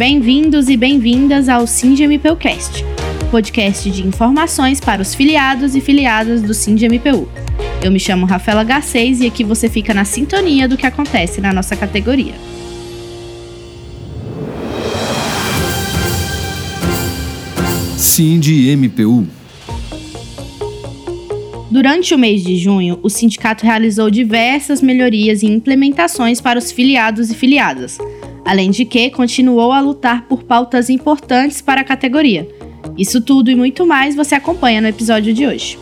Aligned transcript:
Bem-vindos 0.00 0.70
e 0.70 0.78
bem-vindas 0.78 1.46
ao 1.46 1.66
SINDMPUcast, 1.66 2.82
podcast 3.30 3.90
de 3.90 4.06
informações 4.06 4.80
para 4.80 5.02
os 5.02 5.14
filiados 5.14 5.76
e 5.76 5.80
filiadas 5.82 6.40
do 6.40 6.54
SINDMPU. 6.54 7.28
Eu 7.84 7.90
me 7.92 8.00
chamo 8.00 8.24
Rafaela 8.24 8.64
Garcês 8.64 9.20
e 9.20 9.26
aqui 9.26 9.44
você 9.44 9.68
fica 9.68 9.92
na 9.92 10.06
sintonia 10.06 10.66
do 10.66 10.78
que 10.78 10.86
acontece 10.86 11.42
na 11.42 11.52
nossa 11.52 11.76
categoria. 11.76 12.32
SINDMPU 17.98 19.26
Durante 21.70 22.14
o 22.14 22.18
mês 22.18 22.42
de 22.42 22.56
junho, 22.56 22.98
o 23.02 23.10
sindicato 23.10 23.66
realizou 23.66 24.10
diversas 24.10 24.80
melhorias 24.80 25.42
e 25.42 25.46
implementações 25.46 26.40
para 26.40 26.58
os 26.58 26.72
filiados 26.72 27.30
e 27.30 27.34
filiadas, 27.34 27.98
além 28.44 28.70
de 28.70 28.84
que 28.84 29.10
continuou 29.10 29.72
a 29.72 29.80
lutar 29.80 30.26
por 30.26 30.42
pautas 30.42 30.88
importantes 30.90 31.60
para 31.60 31.80
a 31.80 31.84
categoria. 31.84 32.48
Isso 32.96 33.20
tudo 33.20 33.50
e 33.50 33.54
muito 33.54 33.86
mais 33.86 34.14
você 34.14 34.34
acompanha 34.34 34.80
no 34.80 34.88
episódio 34.88 35.32
de 35.32 35.46
hoje. 35.46 35.78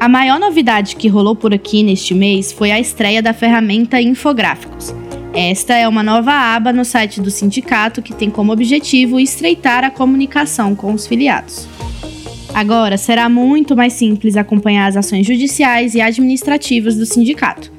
A 0.00 0.08
maior 0.08 0.38
novidade 0.38 0.94
que 0.94 1.08
rolou 1.08 1.34
por 1.34 1.52
aqui 1.52 1.82
neste 1.82 2.14
mês 2.14 2.52
foi 2.52 2.70
a 2.70 2.78
estreia 2.78 3.20
da 3.20 3.32
ferramenta 3.32 4.00
Infográficos. 4.00 4.94
Esta 5.34 5.74
é 5.74 5.88
uma 5.88 6.02
nova 6.02 6.32
aba 6.32 6.72
no 6.72 6.84
site 6.84 7.20
do 7.20 7.30
sindicato 7.30 8.00
que 8.00 8.14
tem 8.14 8.30
como 8.30 8.52
objetivo 8.52 9.18
estreitar 9.18 9.84
a 9.84 9.90
comunicação 9.90 10.74
com 10.74 10.92
os 10.92 11.06
filiados. 11.06 11.66
Agora 12.54 12.96
será 12.96 13.28
muito 13.28 13.76
mais 13.76 13.92
simples 13.92 14.36
acompanhar 14.36 14.86
as 14.86 14.96
ações 14.96 15.26
judiciais 15.26 15.94
e 15.94 16.00
administrativas 16.00 16.96
do 16.96 17.04
sindicato. 17.04 17.77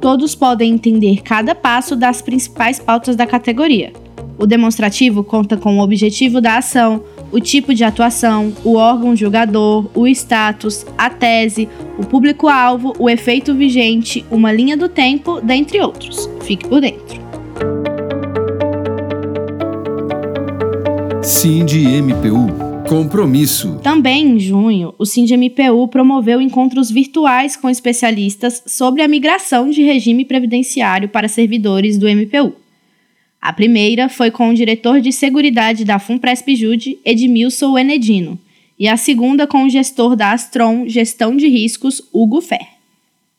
Todos 0.00 0.34
podem 0.34 0.72
entender 0.72 1.22
cada 1.22 1.54
passo 1.54 1.96
das 1.96 2.22
principais 2.22 2.78
pautas 2.78 3.16
da 3.16 3.26
categoria. 3.26 3.92
O 4.38 4.46
demonstrativo 4.46 5.24
conta 5.24 5.56
com 5.56 5.78
o 5.78 5.82
objetivo 5.82 6.40
da 6.40 6.58
ação, 6.58 7.02
o 7.32 7.40
tipo 7.40 7.74
de 7.74 7.82
atuação, 7.82 8.52
o 8.64 8.76
órgão 8.76 9.16
julgador, 9.16 9.86
o 9.94 10.06
status, 10.06 10.86
a 10.96 11.10
tese, 11.10 11.68
o 11.98 12.06
público-alvo, 12.06 12.94
o 12.98 13.10
efeito 13.10 13.52
vigente, 13.52 14.24
uma 14.30 14.52
linha 14.52 14.76
do 14.76 14.88
tempo, 14.88 15.40
dentre 15.40 15.80
outros. 15.80 16.30
Fique 16.42 16.68
por 16.68 16.80
dentro. 16.80 17.18
SINDMPU 21.22 22.67
Compromisso. 22.88 23.78
Também 23.82 24.26
em 24.26 24.40
junho, 24.40 24.94
o 24.98 25.04
SINDMPU 25.04 25.88
promoveu 25.88 26.40
encontros 26.40 26.90
virtuais 26.90 27.54
com 27.54 27.68
especialistas 27.68 28.62
sobre 28.66 29.02
a 29.02 29.08
migração 29.08 29.68
de 29.68 29.82
regime 29.82 30.24
previdenciário 30.24 31.06
para 31.06 31.28
servidores 31.28 31.98
do 31.98 32.08
MPU. 32.08 32.54
A 33.42 33.52
primeira 33.52 34.08
foi 34.08 34.30
com 34.30 34.48
o 34.48 34.54
diretor 34.54 35.02
de 35.02 35.12
Seguridade 35.12 35.84
da 35.84 35.98
FUNPRESP-JUDE, 35.98 36.98
Edmilson 37.04 37.76
Enedino, 37.76 38.38
e 38.78 38.88
a 38.88 38.96
segunda 38.96 39.46
com 39.46 39.64
o 39.64 39.68
gestor 39.68 40.16
da 40.16 40.32
Astron 40.32 40.88
Gestão 40.88 41.36
de 41.36 41.46
Riscos, 41.46 42.00
Hugo 42.10 42.40
Fer. 42.40 42.66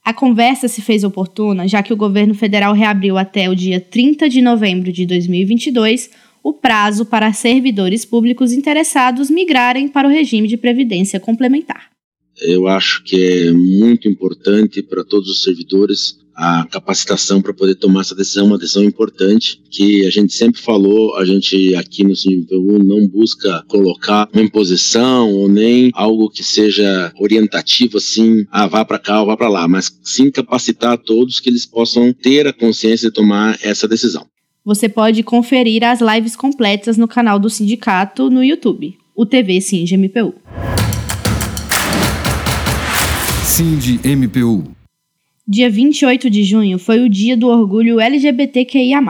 A 0.05 0.13
conversa 0.13 0.67
se 0.67 0.81
fez 0.81 1.03
oportuna, 1.03 1.67
já 1.67 1.81
que 1.81 1.91
o 1.91 1.97
governo 1.97 2.35
federal 2.35 2.73
reabriu 2.73 3.17
até 3.17 3.49
o 3.49 3.55
dia 3.55 3.79
30 3.79 4.29
de 4.29 4.43
novembro 4.43 4.91
de 4.91 5.07
2022 5.07 6.11
o 6.43 6.53
prazo 6.53 7.05
para 7.05 7.33
servidores 7.33 8.05
públicos 8.05 8.51
interessados 8.51 9.29
migrarem 9.29 9.87
para 9.87 10.07
o 10.07 10.11
regime 10.11 10.47
de 10.47 10.57
previdência 10.57 11.19
complementar. 11.19 11.89
Eu 12.41 12.67
acho 12.67 13.03
que 13.03 13.15
é 13.15 13.51
muito 13.51 14.07
importante 14.07 14.81
para 14.81 15.03
todos 15.03 15.29
os 15.29 15.43
servidores 15.43 16.17
a 16.39 16.65
capacitação 16.71 17.41
para 17.41 17.53
poder 17.53 17.75
tomar 17.75 17.99
essa 17.99 18.15
decisão, 18.15 18.45
uma 18.45 18.57
decisão 18.57 18.81
importante 18.81 19.61
que 19.69 20.05
a 20.05 20.09
gente 20.09 20.33
sempre 20.33 20.61
falou, 20.61 21.17
a 21.17 21.25
gente 21.25 21.75
aqui 21.75 22.01
no 22.05 22.15
CIMPU 22.15 22.81
não 22.81 23.05
busca 23.09 23.61
colocar 23.67 24.29
uma 24.33 24.41
imposição 24.41 25.33
ou 25.33 25.49
nem 25.49 25.91
algo 25.93 26.29
que 26.29 26.41
seja 26.41 27.11
orientativo 27.19 27.97
assim, 27.97 28.45
ah, 28.49 28.67
vá 28.67 28.85
para 28.85 28.97
cá 28.97 29.19
ou 29.19 29.27
vá 29.27 29.35
para 29.35 29.49
lá, 29.49 29.67
mas 29.67 29.91
sim 30.01 30.31
capacitar 30.31 30.97
todos 30.97 31.41
que 31.41 31.49
eles 31.49 31.65
possam 31.65 32.13
ter 32.13 32.47
a 32.47 32.53
consciência 32.53 33.09
de 33.09 33.13
tomar 33.13 33.59
essa 33.61 33.85
decisão. 33.85 34.25
Você 34.69 34.87
pode 34.87 35.23
conferir 35.23 35.83
as 35.83 35.99
lives 35.99 36.35
completas 36.35 36.95
no 36.95 37.07
canal 37.07 37.39
do 37.39 37.49
sindicato 37.49 38.29
no 38.29 38.43
YouTube, 38.43 38.95
o 39.15 39.25
TV 39.25 39.59
Singe 39.61 39.97
MPU. 39.97 40.35
Cindy 43.43 43.99
MPU. 44.03 44.65
Dia 45.47 45.71
28 45.71 46.29
de 46.29 46.43
junho 46.43 46.77
foi 46.77 46.99
o 46.99 47.09
dia 47.09 47.35
do 47.35 47.47
orgulho 47.47 47.99
LGBTQIA+, 47.99 49.01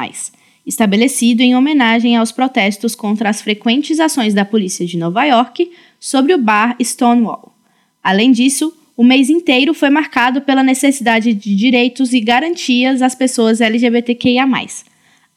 estabelecido 0.65 1.41
em 1.41 1.53
homenagem 1.57 2.15
aos 2.15 2.31
protestos 2.31 2.95
contra 2.95 3.29
as 3.29 3.41
frequentes 3.41 3.99
ações 3.99 4.33
da 4.33 4.45
polícia 4.45 4.85
de 4.85 4.97
Nova 4.97 5.25
York 5.25 5.69
sobre 5.99 6.33
o 6.33 6.37
bar 6.37 6.77
Stonewall. 6.81 7.53
Além 8.01 8.31
disso, 8.31 8.73
o 8.95 9.03
mês 9.03 9.29
inteiro 9.29 9.73
foi 9.73 9.89
marcado 9.89 10.39
pela 10.39 10.63
necessidade 10.63 11.33
de 11.33 11.53
direitos 11.53 12.13
e 12.13 12.21
garantias 12.21 13.01
às 13.01 13.13
pessoas 13.13 13.59
LGBTQIA+, 13.59 14.47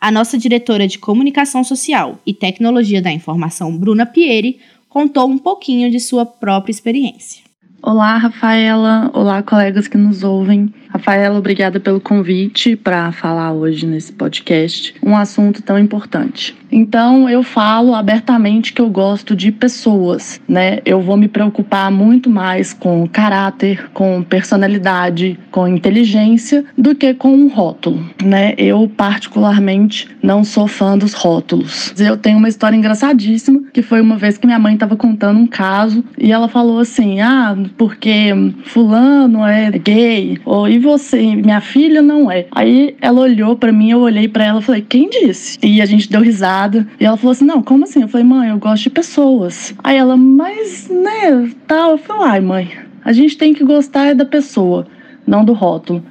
a 0.02 0.10
nossa 0.10 0.36
diretora 0.36 0.88
de 0.88 0.98
Comunicação 0.98 1.62
Social 1.62 2.18
e 2.26 2.34
Tecnologia 2.34 3.00
da 3.00 3.12
Informação, 3.12 3.78
Bruna 3.78 4.04
Pieri, 4.04 4.58
contou 4.88 5.28
um 5.28 5.38
pouquinho 5.38 5.88
de 5.92 6.00
sua 6.00 6.26
própria 6.26 6.72
experiência. 6.72 7.44
Olá, 7.84 8.16
Rafaela. 8.16 9.10
Olá, 9.12 9.42
colegas 9.42 9.88
que 9.88 9.98
nos 9.98 10.22
ouvem. 10.22 10.72
Rafaela, 10.88 11.36
obrigada 11.36 11.80
pelo 11.80 12.00
convite 12.00 12.76
para 12.76 13.10
falar 13.10 13.52
hoje 13.52 13.86
nesse 13.86 14.12
podcast 14.12 14.94
um 15.02 15.16
assunto 15.16 15.62
tão 15.62 15.76
importante. 15.78 16.54
Então, 16.70 17.28
eu 17.28 17.42
falo 17.42 17.94
abertamente 17.94 18.72
que 18.72 18.80
eu 18.80 18.88
gosto 18.88 19.34
de 19.34 19.50
pessoas, 19.50 20.40
né? 20.48 20.78
Eu 20.86 21.00
vou 21.02 21.16
me 21.16 21.28
preocupar 21.28 21.90
muito 21.90 22.30
mais 22.30 22.72
com 22.72 23.06
caráter, 23.06 23.90
com 23.92 24.22
personalidade, 24.22 25.38
com 25.50 25.68
inteligência 25.68 26.64
do 26.76 26.94
que 26.94 27.12
com 27.12 27.34
um 27.34 27.48
rótulo, 27.48 28.04
né? 28.22 28.54
Eu 28.56 28.90
particularmente 28.96 30.08
não 30.22 30.44
sou 30.44 30.66
fã 30.66 30.96
dos 30.96 31.12
rótulos. 31.12 31.94
Eu 31.98 32.16
tenho 32.16 32.38
uma 32.38 32.48
história 32.48 32.76
engraçadíssima 32.76 33.62
que 33.72 33.82
foi 33.82 34.00
uma 34.00 34.16
vez 34.16 34.38
que 34.38 34.46
minha 34.46 34.58
mãe 34.58 34.74
estava 34.74 34.96
contando 34.96 35.38
um 35.38 35.46
caso 35.46 36.04
e 36.16 36.32
ela 36.32 36.48
falou 36.48 36.78
assim: 36.78 37.20
"Ah, 37.20 37.54
porque 37.76 38.30
fulano 38.64 39.44
é 39.44 39.70
gay 39.70 40.38
ou 40.44 40.68
e 40.68 40.78
você, 40.78 41.34
minha 41.36 41.60
filha 41.60 42.02
não 42.02 42.30
é. 42.30 42.46
Aí 42.52 42.96
ela 43.00 43.20
olhou 43.20 43.56
para 43.56 43.72
mim, 43.72 43.90
eu 43.90 44.00
olhei 44.00 44.28
para 44.28 44.44
ela 44.44 44.60
e 44.60 44.62
falei, 44.62 44.82
quem 44.82 45.08
disse? 45.08 45.58
E 45.62 45.80
a 45.80 45.86
gente 45.86 46.10
deu 46.10 46.20
risada. 46.20 46.86
E 47.00 47.04
ela 47.04 47.16
falou 47.16 47.32
assim: 47.32 47.44
não, 47.44 47.62
como 47.62 47.84
assim? 47.84 48.02
Eu 48.02 48.08
falei, 48.08 48.26
mãe, 48.26 48.50
eu 48.50 48.58
gosto 48.58 48.84
de 48.84 48.90
pessoas. 48.90 49.74
Aí 49.82 49.96
ela, 49.96 50.16
mas, 50.16 50.88
né, 50.88 51.50
tal. 51.66 51.92
Eu 51.92 51.98
falei, 51.98 52.28
ai, 52.28 52.40
mãe, 52.40 52.70
a 53.04 53.12
gente 53.12 53.36
tem 53.36 53.52
que 53.54 53.64
gostar 53.64 54.14
da 54.14 54.24
pessoa, 54.24 54.86
não 55.26 55.44
do 55.44 55.52
rótulo. 55.52 56.02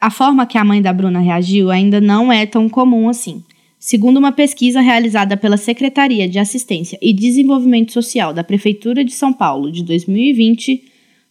A 0.00 0.10
forma 0.10 0.46
que 0.46 0.58
a 0.58 0.64
mãe 0.64 0.82
da 0.82 0.92
Bruna 0.92 1.18
reagiu 1.18 1.70
ainda 1.70 2.00
não 2.00 2.30
é 2.30 2.44
tão 2.44 2.68
comum 2.68 3.08
assim. 3.08 3.42
Segundo 3.78 4.16
uma 4.16 4.32
pesquisa 4.32 4.80
realizada 4.80 5.36
pela 5.36 5.58
Secretaria 5.58 6.26
de 6.26 6.38
Assistência 6.38 6.98
e 7.02 7.12
Desenvolvimento 7.12 7.92
Social 7.92 8.32
da 8.32 8.42
Prefeitura 8.42 9.04
de 9.04 9.12
São 9.12 9.30
Paulo 9.30 9.70
de 9.70 9.82
2020, 9.82 10.84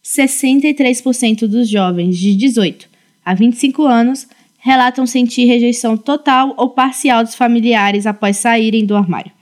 63% 0.04 1.46
dos 1.46 1.68
jovens 1.68 2.18
de 2.18 2.36
18 2.36 2.88
a 3.24 3.32
25 3.32 3.84
anos 3.84 4.28
relatam 4.58 5.06
sentir 5.06 5.46
rejeição 5.46 5.96
total 5.96 6.54
ou 6.58 6.68
parcial 6.70 7.24
dos 7.24 7.34
familiares 7.34 8.06
após 8.06 8.36
saírem 8.36 8.84
do 8.84 8.94
armário, 8.94 9.32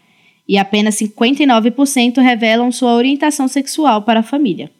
e 0.46 0.56
apenas 0.56 0.94
59% 0.96 2.20
revelam 2.20 2.70
sua 2.70 2.94
orientação 2.94 3.48
sexual 3.48 4.02
para 4.02 4.20
a 4.20 4.22
família. 4.22 4.70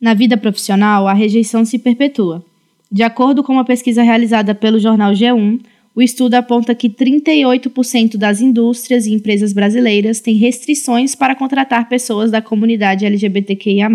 Na 0.00 0.14
vida 0.14 0.36
profissional, 0.36 1.06
a 1.06 1.12
rejeição 1.12 1.64
se 1.64 1.78
perpetua. 1.78 2.44
De 2.90 3.02
acordo 3.02 3.42
com 3.42 3.52
uma 3.52 3.64
pesquisa 3.64 4.02
realizada 4.02 4.54
pelo 4.54 4.78
jornal 4.78 5.12
G1, 5.12 5.60
o 5.94 6.00
estudo 6.00 6.34
aponta 6.34 6.74
que 6.74 6.88
38% 6.88 8.16
das 8.16 8.40
indústrias 8.40 9.06
e 9.06 9.12
empresas 9.12 9.52
brasileiras 9.52 10.20
têm 10.20 10.36
restrições 10.36 11.14
para 11.14 11.34
contratar 11.34 11.88
pessoas 11.88 12.30
da 12.30 12.40
comunidade 12.40 13.04
LGBTQIA. 13.04 13.88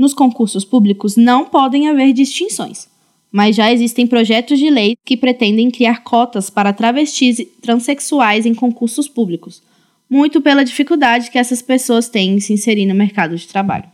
Nos 0.00 0.14
concursos 0.14 0.64
públicos 0.64 1.14
não 1.14 1.44
podem 1.44 1.86
haver 1.86 2.14
distinções, 2.14 2.88
mas 3.30 3.54
já 3.54 3.70
existem 3.70 4.06
projetos 4.06 4.58
de 4.58 4.70
lei 4.70 4.96
que 5.04 5.14
pretendem 5.14 5.70
criar 5.70 6.02
cotas 6.02 6.48
para 6.48 6.72
travestis 6.72 7.38
e 7.38 7.44
transexuais 7.44 8.46
em 8.46 8.54
concursos 8.54 9.06
públicos, 9.06 9.62
muito 10.08 10.40
pela 10.40 10.64
dificuldade 10.64 11.30
que 11.30 11.36
essas 11.36 11.60
pessoas 11.60 12.08
têm 12.08 12.36
em 12.36 12.40
se 12.40 12.54
inserir 12.54 12.86
no 12.86 12.94
mercado 12.94 13.36
de 13.36 13.46
trabalho. 13.46 13.90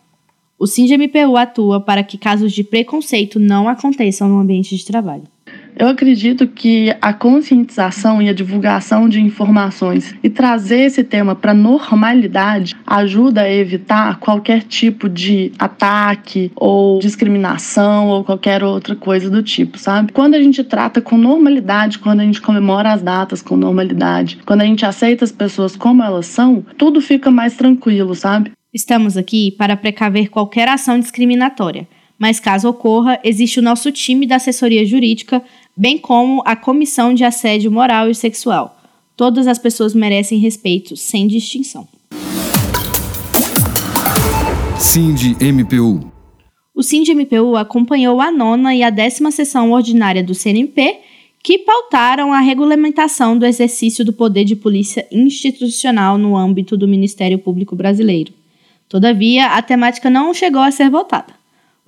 O 0.57 0.69
SINDMPU 0.69 1.37
atua 1.37 1.81
para 1.81 2.05
que 2.05 2.17
casos 2.17 2.53
de 2.53 2.63
preconceito 2.63 3.41
não 3.41 3.69
aconteçam 3.69 4.29
no 4.29 4.39
ambiente 4.39 4.77
de 4.77 4.85
trabalho. 4.85 5.25
Eu 5.79 5.89
acredito 5.89 6.49
que 6.49 6.91
a 7.03 7.13
conscientização 7.13 8.23
e 8.23 8.31
a 8.31 8.33
divulgação 8.33 9.07
de 9.07 9.21
informações 9.21 10.15
e 10.23 10.31
trazer 10.31 10.81
esse 10.81 11.05
tema 11.05 11.35
para 11.35 11.53
normalidade 11.53 12.75
ajuda 12.87 13.43
a 13.43 13.53
evitar 13.53 14.19
qualquer 14.19 14.63
tipo 14.63 15.07
de 15.07 15.53
ataque 15.59 16.51
ou 16.57 16.99
discriminação 16.99 18.09
ou 18.09 18.25
qualquer 18.25 18.65
outra 18.65 18.97
coisa 18.97 19.29
do 19.29 19.43
tipo, 19.43 19.77
sabe? 19.77 20.13
Quando 20.13 20.35
a 20.35 20.43
gente 20.43 20.65
trata 20.65 21.03
com 21.03 21.19
normalidade, 21.19 21.99
quando 21.99 22.21
a 22.21 22.25
gente 22.25 22.41
comemora 22.41 22.95
as 22.95 23.03
datas 23.03 23.43
com 23.43 23.55
normalidade, 23.55 24.39
quando 24.47 24.63
a 24.63 24.67
gente 24.67 24.87
aceita 24.87 25.27
as 25.27 25.33
pessoas 25.33 25.77
como 25.77 26.03
elas 26.03 26.25
são, 26.25 26.65
tudo 26.79 27.03
fica 27.03 27.31
mais 27.31 27.55
tranquilo, 27.55 28.15
sabe? 28.15 28.51
Estamos 28.73 29.15
aqui 29.19 29.51
para 29.51 29.77
precaver 29.77 30.31
qualquer 30.31 30.69
ação 30.69 30.99
discriminatória, 30.99 31.87
mas 32.19 32.41
caso 32.41 32.69
ocorra, 32.69 33.21
existe 33.23 33.61
o 33.61 33.63
nosso 33.63 33.93
time 33.93 34.27
da 34.27 34.37
assessoria 34.37 34.87
jurídica 34.87 35.43
bem 35.77 35.99
como 35.99 36.43
a 36.47 36.57
Comissão 36.57 37.13
de 37.13 37.23
Assédio 37.23 37.71
Moral 37.71 38.09
e 38.09 38.15
Sexual. 38.15 38.81
Todas 39.15 39.47
as 39.47 39.59
pessoas 39.59 39.95
merecem 39.95 40.39
respeito, 40.39 40.97
sem 40.97 41.27
distinção. 41.27 41.87
Cindy 44.79 45.37
MPU. 45.41 46.11
O 46.75 46.83
Cindy 46.83 47.15
MPU 47.15 47.57
acompanhou 47.57 48.21
a 48.21 48.31
nona 48.31 48.75
e 48.75 48.83
a 48.83 48.91
décima 48.91 49.31
sessão 49.31 49.73
ordinária 49.73 50.23
do 50.23 50.35
CNP, 50.35 51.01
que 51.43 51.59
pautaram 51.59 52.33
a 52.33 52.41
regulamentação 52.41 53.39
do 53.39 53.47
exercício 53.47 54.05
do 54.05 54.13
poder 54.13 54.45
de 54.45 54.57
polícia 54.57 55.07
institucional 55.13 56.19
no 56.19 56.37
âmbito 56.37 56.77
do 56.77 56.89
Ministério 56.89 57.39
Público 57.39 57.77
Brasileiro. 57.77 58.33
Todavia, 58.89 59.49
a 59.49 59.63
temática 59.63 60.11
não 60.11 60.35
chegou 60.35 60.61
a 60.63 60.71
ser 60.71 60.91
votada. 60.91 61.36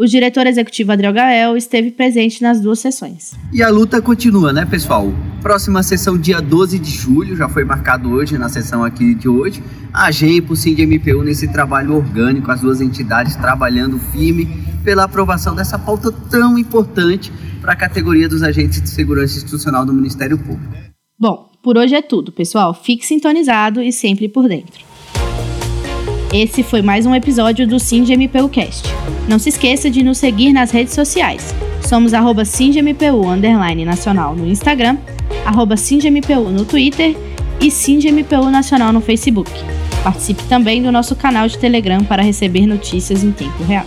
O 0.00 0.06
diretor 0.06 0.46
executivo 0.46 0.92
Adriel 0.92 1.12
Gael 1.12 1.56
esteve 1.56 1.90
presente 1.90 2.40
nas 2.40 2.60
duas 2.60 2.78
sessões. 2.78 3.32
E 3.52 3.60
a 3.60 3.68
luta 3.68 4.00
continua, 4.00 4.52
né, 4.52 4.64
pessoal? 4.64 5.12
Próxima 5.42 5.82
sessão, 5.82 6.16
dia 6.16 6.40
12 6.40 6.78
de 6.78 6.88
julho, 6.88 7.34
já 7.34 7.48
foi 7.48 7.64
marcado 7.64 8.08
hoje 8.08 8.38
na 8.38 8.48
sessão 8.48 8.84
aqui 8.84 9.12
de 9.12 9.28
hoje. 9.28 9.60
A 9.92 10.08
GEMPO, 10.12 10.52
o 10.52 10.86
MPU 10.86 11.24
nesse 11.24 11.48
trabalho 11.48 11.96
orgânico, 11.96 12.48
as 12.48 12.60
duas 12.60 12.80
entidades 12.80 13.34
trabalhando 13.34 13.98
firme 13.98 14.46
pela 14.84 15.02
aprovação 15.02 15.56
dessa 15.56 15.76
pauta 15.76 16.12
tão 16.30 16.56
importante 16.56 17.32
para 17.60 17.72
a 17.72 17.76
categoria 17.76 18.28
dos 18.28 18.44
agentes 18.44 18.80
de 18.80 18.88
segurança 18.88 19.36
institucional 19.36 19.84
do 19.84 19.92
Ministério 19.92 20.38
Público. 20.38 20.74
Bom, 21.18 21.50
por 21.60 21.76
hoje 21.76 21.96
é 21.96 22.02
tudo, 22.02 22.30
pessoal. 22.30 22.72
Fique 22.72 23.04
sintonizado 23.04 23.82
e 23.82 23.92
sempre 23.92 24.28
por 24.28 24.46
dentro. 24.46 24.87
Esse 26.32 26.62
foi 26.62 26.82
mais 26.82 27.06
um 27.06 27.14
episódio 27.14 27.66
do 27.66 27.78
MPU 27.78 28.50
Cast. 28.50 28.86
Não 29.26 29.38
se 29.38 29.48
esqueça 29.48 29.90
de 29.90 30.02
nos 30.02 30.18
seguir 30.18 30.52
nas 30.52 30.70
redes 30.70 30.92
sociais. 30.92 31.54
Somos 31.80 32.12
arroba 32.12 32.44
underline 33.26 33.82
nacional 33.86 34.36
no 34.36 34.46
Instagram, 34.46 34.98
arroba 35.46 35.74
no 36.50 36.66
Twitter 36.66 37.16
e 37.58 37.70
SindMPU 37.70 38.50
Nacional 38.50 38.92
no 38.92 39.00
Facebook. 39.00 39.50
Participe 40.04 40.42
também 40.44 40.82
do 40.82 40.92
nosso 40.92 41.16
canal 41.16 41.48
de 41.48 41.56
Telegram 41.56 42.04
para 42.04 42.22
receber 42.22 42.66
notícias 42.66 43.24
em 43.24 43.32
tempo 43.32 43.64
real. 43.64 43.86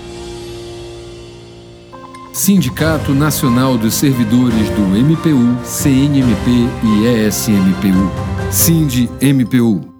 Sindicato 2.33 3.13
Nacional 3.13 3.77
dos 3.77 3.93
Servidores 3.93 4.67
do 4.71 4.81
MPU, 4.81 5.63
CNMP 5.63 6.67
e 6.83 7.27
ESMPU. 7.27 8.11
Sind 8.49 9.09
MPU. 9.21 9.91